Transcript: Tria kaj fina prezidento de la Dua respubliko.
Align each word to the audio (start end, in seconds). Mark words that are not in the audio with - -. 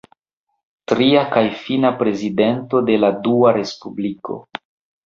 Tria 0.91 1.21
kaj 1.35 1.43
fina 1.65 1.93
prezidento 2.01 2.83
de 2.89 2.97
la 3.05 3.15
Dua 3.29 3.57
respubliko. 3.61 4.43